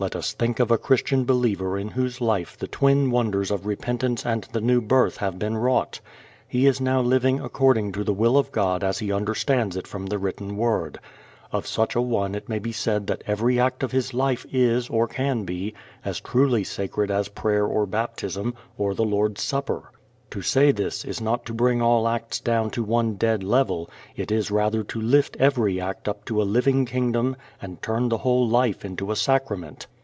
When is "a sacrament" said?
29.10-29.86